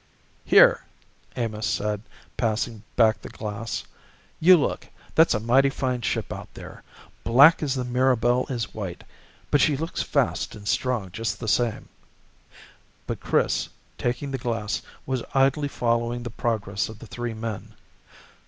"Here," 0.45 0.83
Amos 1.37 1.67
said 1.67 2.01
passing 2.35 2.81
back 2.95 3.21
the 3.21 3.29
glass, 3.29 3.83
"you 4.39 4.57
look. 4.57 4.87
That's 5.13 5.35
a 5.35 5.39
mighty 5.39 5.69
fine 5.69 6.01
ship 6.01 6.33
out 6.33 6.51
there, 6.55 6.81
black 7.23 7.61
as 7.61 7.75
the 7.75 7.83
Mirabelle 7.85 8.47
is 8.49 8.73
white, 8.73 9.03
but 9.51 9.61
she 9.61 9.77
looks 9.77 10.01
fast 10.01 10.55
and 10.55 10.67
strong 10.67 11.11
just 11.11 11.39
the 11.39 11.47
same." 11.47 11.87
But 13.05 13.19
Chris, 13.19 13.69
taking 13.99 14.31
the 14.31 14.39
glass, 14.39 14.81
was 15.05 15.21
idly 15.35 15.67
following 15.67 16.23
the 16.23 16.31
progress 16.31 16.89
of 16.89 16.97
the 16.97 17.05
three 17.05 17.35
men. 17.35 17.75